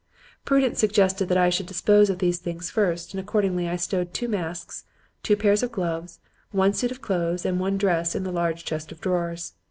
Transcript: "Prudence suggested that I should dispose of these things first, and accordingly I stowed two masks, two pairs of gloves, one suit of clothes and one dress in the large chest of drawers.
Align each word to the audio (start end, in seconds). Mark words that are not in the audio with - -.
"Prudence 0.45 0.79
suggested 0.79 1.29
that 1.29 1.37
I 1.37 1.51
should 1.51 1.67
dispose 1.67 2.09
of 2.09 2.17
these 2.17 2.39
things 2.39 2.71
first, 2.71 3.13
and 3.13 3.21
accordingly 3.21 3.69
I 3.69 3.75
stowed 3.75 4.15
two 4.15 4.27
masks, 4.27 4.83
two 5.21 5.35
pairs 5.35 5.61
of 5.61 5.71
gloves, 5.71 6.17
one 6.49 6.73
suit 6.73 6.89
of 6.89 7.01
clothes 7.03 7.45
and 7.45 7.59
one 7.59 7.77
dress 7.77 8.15
in 8.15 8.23
the 8.23 8.31
large 8.31 8.65
chest 8.65 8.91
of 8.91 8.99
drawers. 8.99 9.53